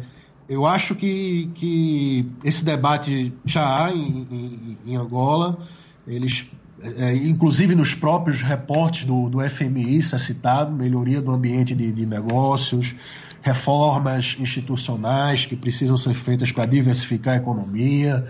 [0.50, 5.60] eu acho que, que esse debate já há em, em, em Angola,
[6.06, 6.46] eles,
[6.82, 11.92] é, inclusive nos próprios reportes do, do FMI, isso é citado, melhoria do ambiente de,
[11.92, 12.94] de negócios,
[13.42, 18.26] reformas institucionais que precisam ser feitas para diversificar a economia.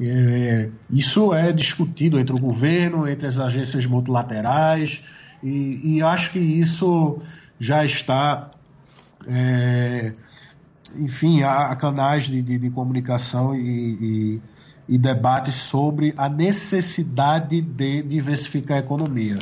[0.00, 5.02] É, isso é discutido entre o governo, entre as agências multilaterais,
[5.42, 7.20] e, e acho que isso
[7.62, 8.50] já está,
[9.24, 10.12] é,
[10.96, 14.40] enfim, há canais de, de, de comunicação e,
[14.88, 19.38] e, e, sobre a necessidade de diversificar a economia.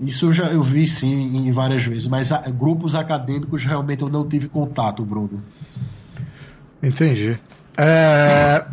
[0.00, 4.28] Isso eu já eu vi sim em várias vezes, mas grupos acadêmicos realmente eu não
[4.28, 5.40] tive contato, Bruno.
[6.82, 7.38] Entendi.
[7.76, 8.64] É,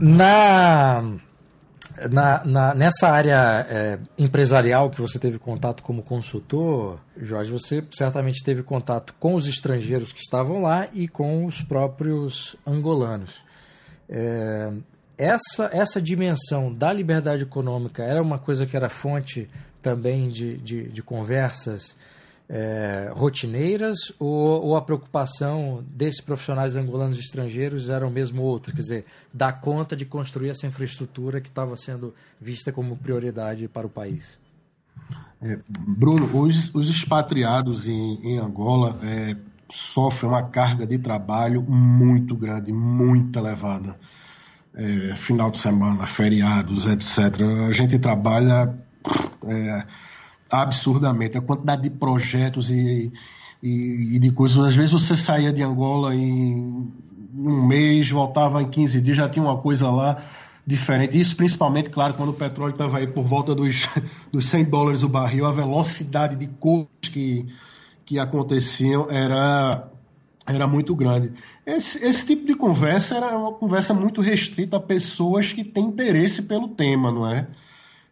[0.00, 1.02] na,
[2.08, 8.42] na, na, nessa área é, empresarial que você teve contato como consultor, Jorge, você certamente
[8.44, 13.42] teve contato com os estrangeiros que estavam lá e com os próprios angolanos.
[14.08, 14.72] É,
[15.18, 19.48] essa, essa dimensão da liberdade econômica era uma coisa que era fonte
[19.82, 21.96] também de, de, de conversas
[22.52, 28.74] é, rotineiras ou, ou, a preocupação desses profissionais angolanos estrangeiros eram mesmo outras?
[28.74, 33.86] Quer dizer, dar conta de construir essa infraestrutura que estava sendo vista como prioridade para
[33.86, 34.36] o país?
[35.40, 39.36] É, Bruno, os, os expatriados em, em Angola é,
[39.70, 43.96] sofrem uma carga de trabalho muito grande, muito elevada.
[44.74, 47.40] É, final de semana, feriados, etc.
[47.68, 48.74] A gente trabalha
[49.46, 49.84] é,
[50.50, 51.38] absurdamente.
[51.38, 53.12] A quantidade de projetos e,
[53.62, 54.58] e, e, de coisas.
[54.64, 56.90] Às vezes você saía de Angola em
[57.34, 60.22] um mês, voltava em 15 dias, já tinha uma coisa lá
[60.66, 61.18] diferente.
[61.18, 63.88] Isso principalmente, claro, quando o petróleo estava aí por volta dos,
[64.30, 67.46] dos 100 dólares o barril, a velocidade de coisas que,
[68.04, 69.88] que aconteciam era,
[70.46, 71.32] era muito grande.
[71.64, 76.42] Esse, esse tipo de conversa era uma conversa muito restrita a pessoas que têm interesse
[76.42, 77.46] pelo tema, não é?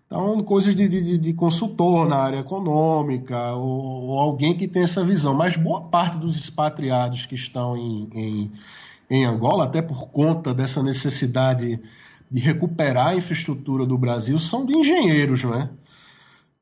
[0.09, 5.05] Então, coisas de, de, de consultor na área econômica, ou, ou, alguém que tem essa
[5.05, 5.35] visão.
[5.35, 8.53] Mas boa parte dos expatriados que estão em, em,
[9.11, 11.79] em Angola, até por conta dessa necessidade
[12.31, 15.69] de recuperar a infraestrutura do Brasil, são de engenheiros, não é?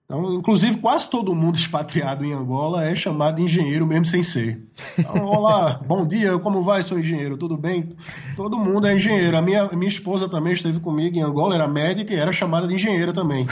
[0.06, 4.64] Então, inclusive, quase todo mundo expatriado em Angola é chamado de engenheiro, mesmo sem ser.
[4.96, 7.36] Então, olá, bom dia, como vai, sou engenheiro?
[7.36, 7.96] Tudo bem?
[8.36, 9.36] Todo mundo é engenheiro.
[9.36, 12.74] A minha, minha esposa também esteve comigo em Angola, era médica e era chamada de
[12.74, 13.46] engenheira também.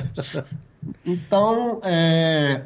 [1.06, 2.64] então, é,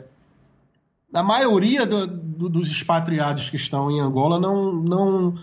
[1.12, 5.34] a maioria do, do, dos expatriados que estão em Angola não, não,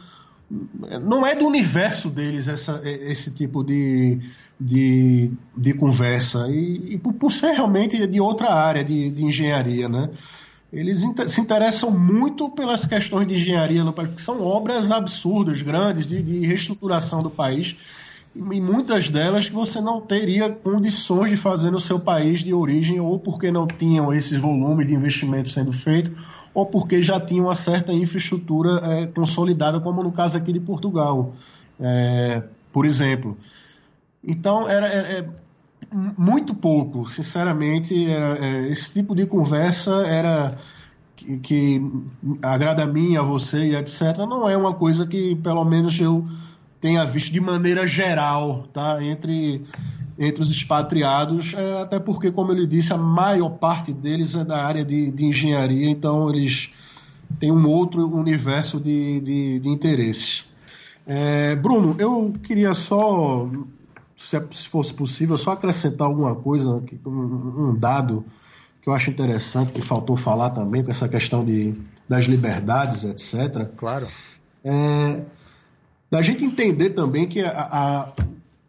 [1.01, 4.19] não é do universo deles essa, esse tipo de
[4.61, 9.89] de, de conversa e, e por, por, ser realmente de outra área de, de engenharia,
[9.89, 10.09] né?
[10.71, 15.61] Eles inter, se interessam muito pelas questões de engenharia no país, porque são obras absurdas,
[15.63, 17.75] grandes, de, de reestruturação do país,
[18.33, 22.99] e muitas delas que você não teria condições de fazer no seu país de origem,
[23.01, 26.11] ou porque não tinham esses volumes de investimento sendo feito,
[26.53, 31.33] ou porque já tinham uma certa infraestrutura é, consolidada, como no caso aqui de Portugal.
[31.79, 33.37] É, por exemplo,
[34.23, 35.29] então, era, era é,
[36.17, 38.09] muito pouco, sinceramente.
[38.09, 40.57] Era, é, esse tipo de conversa era
[41.15, 41.91] que, que,
[42.41, 44.17] agrada a mim, a você e etc.
[44.19, 46.27] Não é uma coisa que, pelo menos, eu
[46.79, 49.03] tenha visto de maneira geral, tá?
[49.03, 49.63] Entre,
[50.17, 54.65] entre os expatriados, é, até porque, como ele disse, a maior parte deles é da
[54.65, 56.73] área de, de engenharia, então eles
[57.39, 60.45] têm um outro universo de, de, de interesses.
[61.05, 63.80] É, Bruno, eu queria só é,
[64.21, 68.25] se fosse possível, só acrescentar alguma coisa, um dado
[68.81, 71.75] que eu acho interessante, que faltou falar também, com essa questão de,
[72.07, 73.69] das liberdades, etc.
[73.77, 74.07] Claro.
[74.63, 75.21] É,
[76.09, 78.13] da gente entender também que a, a,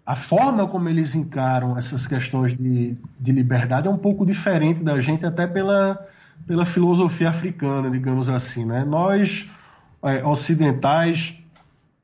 [0.06, 5.00] a, forma como eles encaram essas questões de, de liberdade é um pouco diferente da
[5.00, 6.06] gente, até pela,
[6.46, 8.64] pela filosofia africana, digamos assim.
[8.66, 8.84] Né?
[8.84, 9.46] Nós,
[10.02, 11.38] é, ocidentais,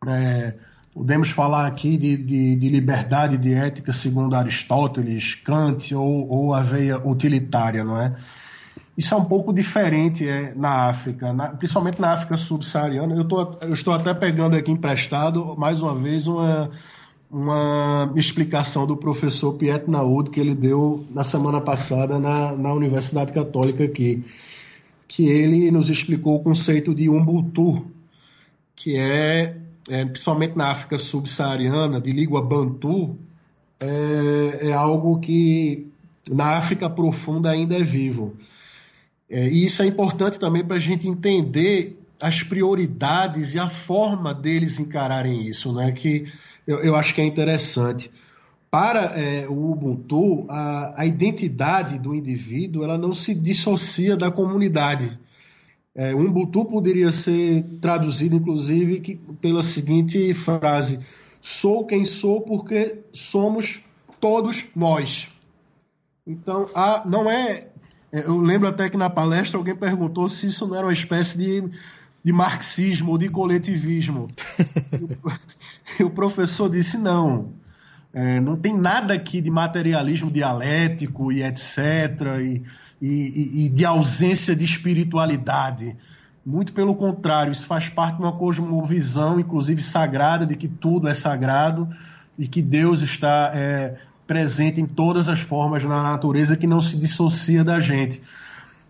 [0.06, 0.54] é,
[0.92, 6.62] Podemos falar aqui de, de, de, liberdade de ética segundo Aristóteles, Kant ou, ou a
[6.62, 8.16] veia utilitária, não é?
[8.96, 13.14] Isso é um pouco diferente é, na África, na, principalmente na África subsaariana.
[13.14, 16.68] Eu, eu estou até pegando aqui emprestado, mais uma vez, uma,
[17.31, 23.33] uma explicação do professor Piet Naud que ele deu na semana passada na, na Universidade
[23.33, 24.24] Católica aqui,
[25.07, 27.87] que ele nos explicou o conceito de Ubuntu,
[28.74, 29.57] que é
[29.88, 33.16] é, principalmente na África subsaariana, de língua bantu,
[33.81, 35.87] é, é, algo que
[36.31, 38.37] na África profunda ainda é vivo.
[39.31, 44.35] É, e isso é importante também para a gente entender as prioridades e a forma
[44.35, 45.92] deles encararem isso, né?
[45.92, 46.27] que
[46.66, 48.10] eu, eu acho que é interessante.
[48.71, 55.19] Para é, o Ubuntu, a, a identidade do indivíduo ela não se dissocia da comunidade
[55.99, 61.01] é, o Ubuntu poderia ser traduzido, inclusive, que, pela seguinte frase:
[61.40, 63.81] Sou quem sou porque somos
[64.21, 65.27] todos nós.
[66.25, 67.67] Então, a, não é,
[68.13, 68.21] é.
[68.21, 71.69] Eu lembro até que na palestra alguém perguntou se isso não era uma espécie de,
[72.23, 74.29] de marxismo ou de coletivismo.
[75.99, 77.55] e o professor disse: não.
[78.15, 81.77] É, não tem nada aqui de materialismo dialético e etc.
[82.40, 82.63] E,
[83.01, 85.96] e, e de ausência de espiritualidade.
[86.44, 91.15] Muito pelo contrário, isso faz parte de uma cosmovisão, inclusive sagrada, de que tudo é
[91.15, 91.88] sagrado
[92.38, 93.96] e que Deus está é,
[94.27, 98.23] presente em todas as formas na natureza que não se dissocia da gente.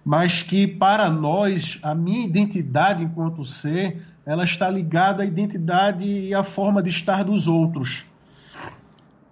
[0.05, 6.35] Mas que para nós, a minha identidade enquanto ser, ela está ligada à identidade e
[6.35, 8.05] à forma de estar dos outros.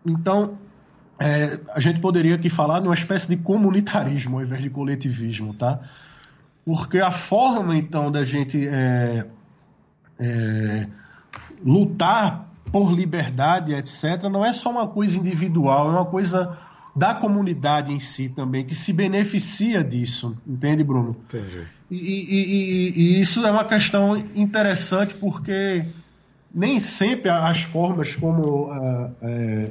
[0.04, 0.58] Então,
[1.18, 5.54] é, a gente poderia aqui falar de uma espécie de comunitarismo ao invés de coletivismo,
[5.54, 5.80] tá?
[6.64, 9.24] Porque a forma, então, da gente é,
[10.18, 10.86] é,
[11.64, 16.58] lutar por liberdade, etc., não é só uma coisa individual, é uma coisa
[16.94, 21.16] da comunidade em si também, que se beneficia disso, entende, Bruno?
[21.28, 21.66] Entendi.
[21.90, 25.84] E, e, e, e isso é uma questão interessante porque
[26.56, 29.70] nem sempre as formas como uh, é,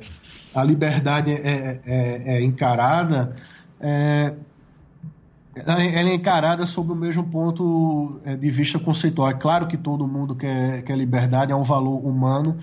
[0.54, 3.36] a liberdade é, é, é encarada,
[3.80, 4.34] é,
[5.56, 9.30] ela é encarada sob o mesmo ponto é, de vista conceitual.
[9.30, 12.60] É claro que todo mundo quer, quer liberdade, é um valor humano,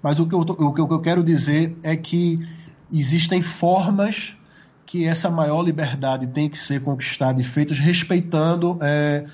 [0.00, 2.46] mas o que, eu, o que eu quero dizer é que
[2.92, 4.36] existem formas
[4.86, 9.24] que essa maior liberdade tem que ser conquistada e feitas respeitando é,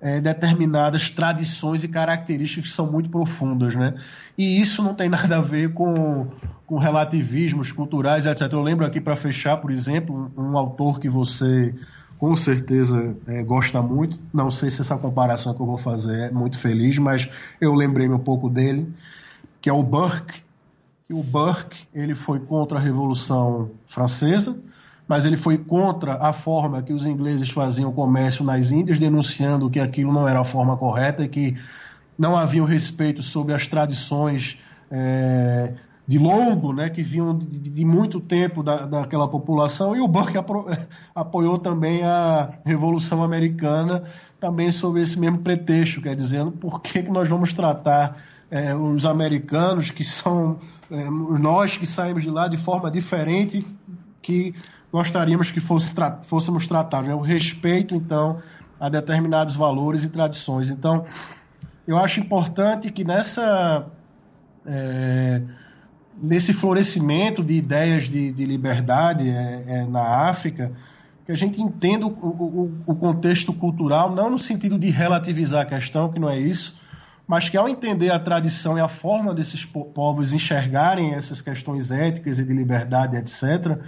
[0.00, 3.94] é, determinadas tradições e características que são muito profundas, né?
[4.36, 6.26] E isso não tem nada a ver com,
[6.66, 8.52] com relativismos culturais, etc.
[8.52, 11.74] Eu lembro aqui para fechar, por exemplo, um, autor que você
[12.18, 14.18] com certeza é, gosta muito.
[14.32, 17.28] Não sei se essa comparação que eu vou fazer é muito feliz, mas
[17.60, 18.92] eu lembrei um pouco dele,
[19.60, 20.42] que é o Burke.
[21.10, 24.56] O Burke ele foi contra a Revolução Francesa
[25.06, 29.80] mas ele foi contra a forma que os ingleses faziam comércio nas Índias, denunciando que
[29.80, 31.56] aquilo não era a forma correta e que
[32.18, 34.58] não havia respeito sobre as tradições
[34.90, 35.74] é,
[36.06, 40.38] de longo, né, que vinham de, de muito tempo da, daquela população, e o Burke
[40.38, 40.66] apro,
[41.14, 44.04] apoiou também a Revolução Americana,
[44.40, 49.06] também sobre esse mesmo pretexto, quer dizendo, por que, que nós vamos tratar é, os
[49.06, 50.58] americanos, que são
[50.90, 53.66] é, nós que saímos de lá de forma diferente
[54.20, 54.54] que
[54.94, 55.92] gostaríamos que fosse,
[56.22, 57.08] fôssemos tratados.
[57.08, 57.14] Né?
[57.16, 58.38] O respeito, então,
[58.78, 60.68] a determinados valores e tradições.
[60.68, 61.04] Então,
[61.84, 63.86] eu acho importante que nessa.
[64.64, 65.42] É,
[66.22, 70.70] nesse florescimento de ideias de, de liberdade é, é, na África,
[71.26, 75.64] que a gente entenda o, o, o, contexto cultural, não no sentido de relativizar a
[75.66, 76.80] questão, que não é isso,
[77.26, 82.38] mas que ao entender a tradição e a forma desses povos enxergarem essas questões éticas
[82.38, 83.82] e de liberdade, etc.,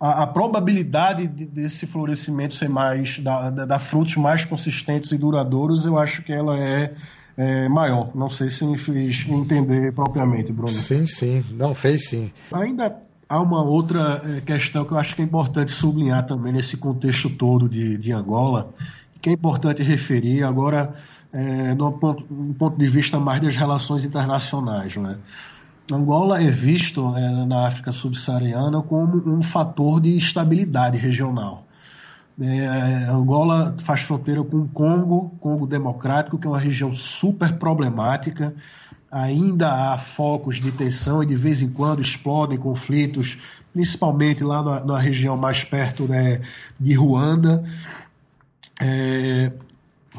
[0.00, 5.18] a, a probabilidade de, desse florescimento ser mais, dar da, da frutos mais consistentes e
[5.18, 6.94] duradouros, eu acho que ela é,
[7.36, 8.10] é, maior.
[8.14, 10.72] Não sei se me fiz entender propriamente, Bruno.
[10.72, 11.44] Sim, sim.
[11.50, 12.32] Não, fez sim.
[12.50, 12.96] Ainda
[13.28, 17.28] há uma outra é, questão que eu acho que é importante sublinhar também nesse contexto
[17.28, 18.72] todo de, de Angola,
[19.20, 20.94] que é importante referir agora
[21.32, 24.96] é, do ponto, do ponto de vista mais das relações internacionais.
[24.96, 25.18] Né?
[25.92, 31.66] Angola é visto é, na África subsaariana como um fator de estabilidade regional.
[32.40, 38.54] É, Angola faz fronteira com o Congo, Congo Democrático, que é uma região super problemática.
[39.10, 43.38] Ainda há focos de tensão e de vez em quando explodem conflitos,
[43.72, 46.40] principalmente lá na, na região mais perto né,
[46.78, 47.64] de Ruanda.
[48.80, 49.52] É,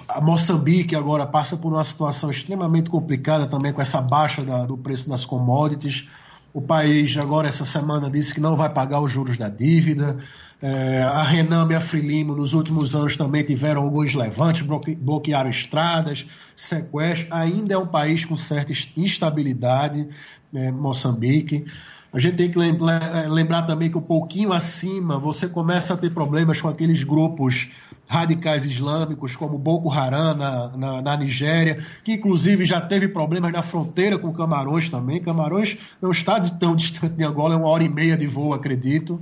[0.07, 4.77] a Moçambique agora passa por uma situação extremamente complicada também com essa baixa da, do
[4.77, 6.07] preço das commodities.
[6.53, 10.17] O país agora essa semana disse que não vai pagar os juros da dívida.
[10.61, 16.25] É, a Renam e a Frelimo nos últimos anos também tiveram alguns levantes, bloquearam estradas,
[16.55, 17.31] sequestros.
[17.31, 20.07] Ainda é um país com certa instabilidade,
[20.51, 21.65] né, Moçambique.
[22.13, 26.61] A gente tem que lembrar também que um pouquinho acima você começa a ter problemas
[26.61, 27.69] com aqueles grupos
[28.09, 33.61] radicais islâmicos, como Boko Haram na, na, na, Nigéria, que inclusive já teve problemas na
[33.61, 35.21] fronteira com Camarões também.
[35.21, 39.17] Camarões não está tão distante de Angola, é uma hora e meia de voo, acredito.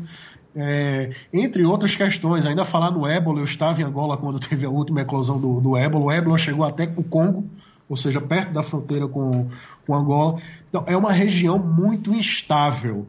[0.56, 4.70] É, entre outras questões, ainda falar no ébola, eu estava em Angola quando teve a
[4.70, 6.06] última eclosão do, do ébola.
[6.06, 7.46] O ébola chegou até o Congo,
[7.88, 9.48] ou seja, perto da fronteira com,
[9.86, 10.42] com Angola.
[10.70, 13.08] Então, é uma região muito instável.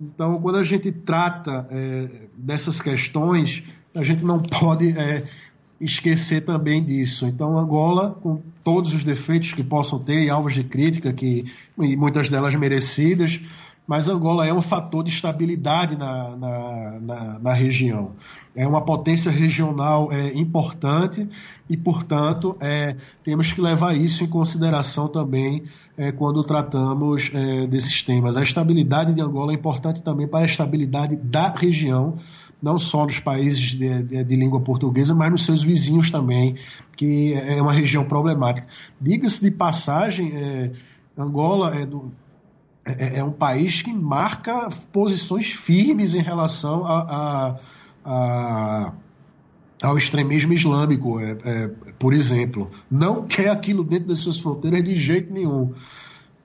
[0.00, 3.62] Então, quando a gente trata é, dessas questões,
[3.94, 5.24] a gente não pode é,
[5.80, 7.26] esquecer também disso.
[7.26, 11.44] Então, Angola, com todos os defeitos que possam ter e alvos de crítica, que,
[11.78, 13.40] e muitas delas merecidas,
[13.88, 18.12] mas Angola é um fator de estabilidade na, na, na, na região.
[18.54, 21.26] é uma potência regional é, importante
[21.70, 25.62] e, portanto, é, temos que levar isso em consideração também
[25.96, 28.36] é, quando tratamos é, desses temas.
[28.36, 32.18] A estabilidade de Angola é importante também para a estabilidade da região,
[32.60, 36.56] não só nos países de, de, de língua portuguesa, mas nos seus vizinhos também,
[36.94, 38.66] que é uma região problemática.
[39.00, 40.72] Diga-se de passagem, é,
[41.16, 42.12] Angola é do
[42.98, 47.56] é, é, um país que marca posições firmes em relação a, a,
[48.04, 48.92] a,
[49.82, 52.70] ao extremismo islâmico, é, é, por exemplo.
[52.90, 55.72] Não quer aquilo dentro das suas fronteiras de jeito nenhum.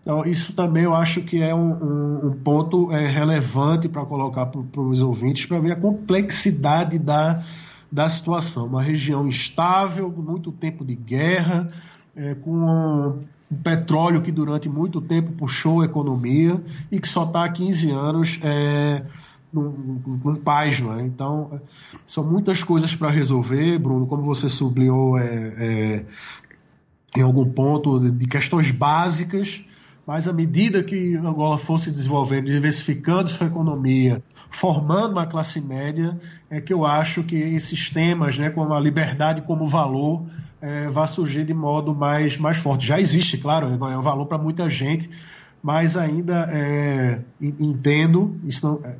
[0.01, 4.47] Então, isso também eu acho que é um, um, um ponto é, relevante para colocar
[4.47, 7.41] para os ouvintes, para ver a complexidade da,
[7.89, 8.65] da situação.
[8.65, 11.71] Uma região instável, muito tempo de guerra,
[12.17, 13.19] é, com
[13.53, 16.59] um petróleo que durante muito tempo puxou a economia
[16.91, 19.03] e que só está há 15 anos é,
[19.53, 20.81] num, num paz.
[20.81, 21.01] É?
[21.03, 21.61] Então,
[22.05, 25.25] são muitas coisas para resolver, Bruno, como você sublinhou é,
[25.57, 26.05] é,
[27.15, 29.63] em algum ponto, de, de questões básicas,
[30.05, 36.59] mas à medida que Angola fosse desenvolvendo, diversificando sua economia, formando uma classe média, é
[36.59, 40.25] que eu acho que esses temas, né, como a liberdade como valor,
[40.63, 42.87] é, vai surgir de modo mais, mais forte.
[42.87, 45.09] Já existe, claro, é um valor para muita gente,
[45.61, 48.95] mas ainda é, entendo, isso não, é,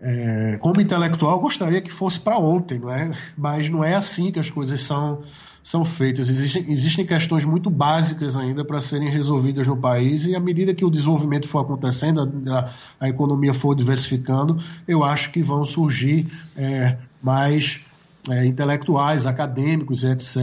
[0.00, 3.10] é como intelectual, gostaria que fosse para ontem, não é?
[3.36, 5.24] mas não é assim que as coisas são,
[5.62, 6.30] são feitas.
[6.30, 10.86] Existem, existem questões muito básicas ainda para serem resolvidas no país, e à medida que
[10.86, 16.96] o desenvolvimento for acontecendo, a, a economia for diversificando, eu acho que vão surgir é,
[17.22, 17.82] mais
[18.30, 20.36] é, intelectuais, acadêmicos, etc.,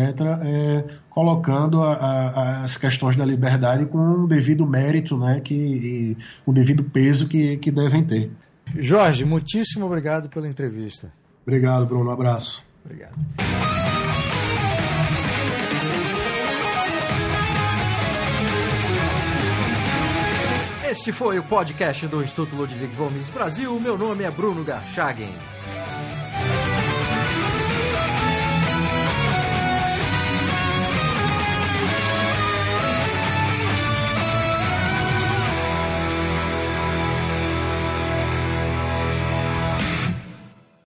[0.43, 6.53] é, colocando a, a, as questões da liberdade com o devido mérito, né, que, o
[6.53, 8.31] devido peso que, que devem ter.
[8.77, 11.11] Jorge, muitíssimo obrigado pela entrevista.
[11.43, 12.09] Obrigado, Bruno.
[12.09, 12.65] Um abraço.
[12.83, 13.15] Obrigado.
[20.89, 23.77] Este foi o podcast do Instituto Ludwig Gomes Brasil.
[23.79, 25.36] Meu nome é Bruno Garchagen.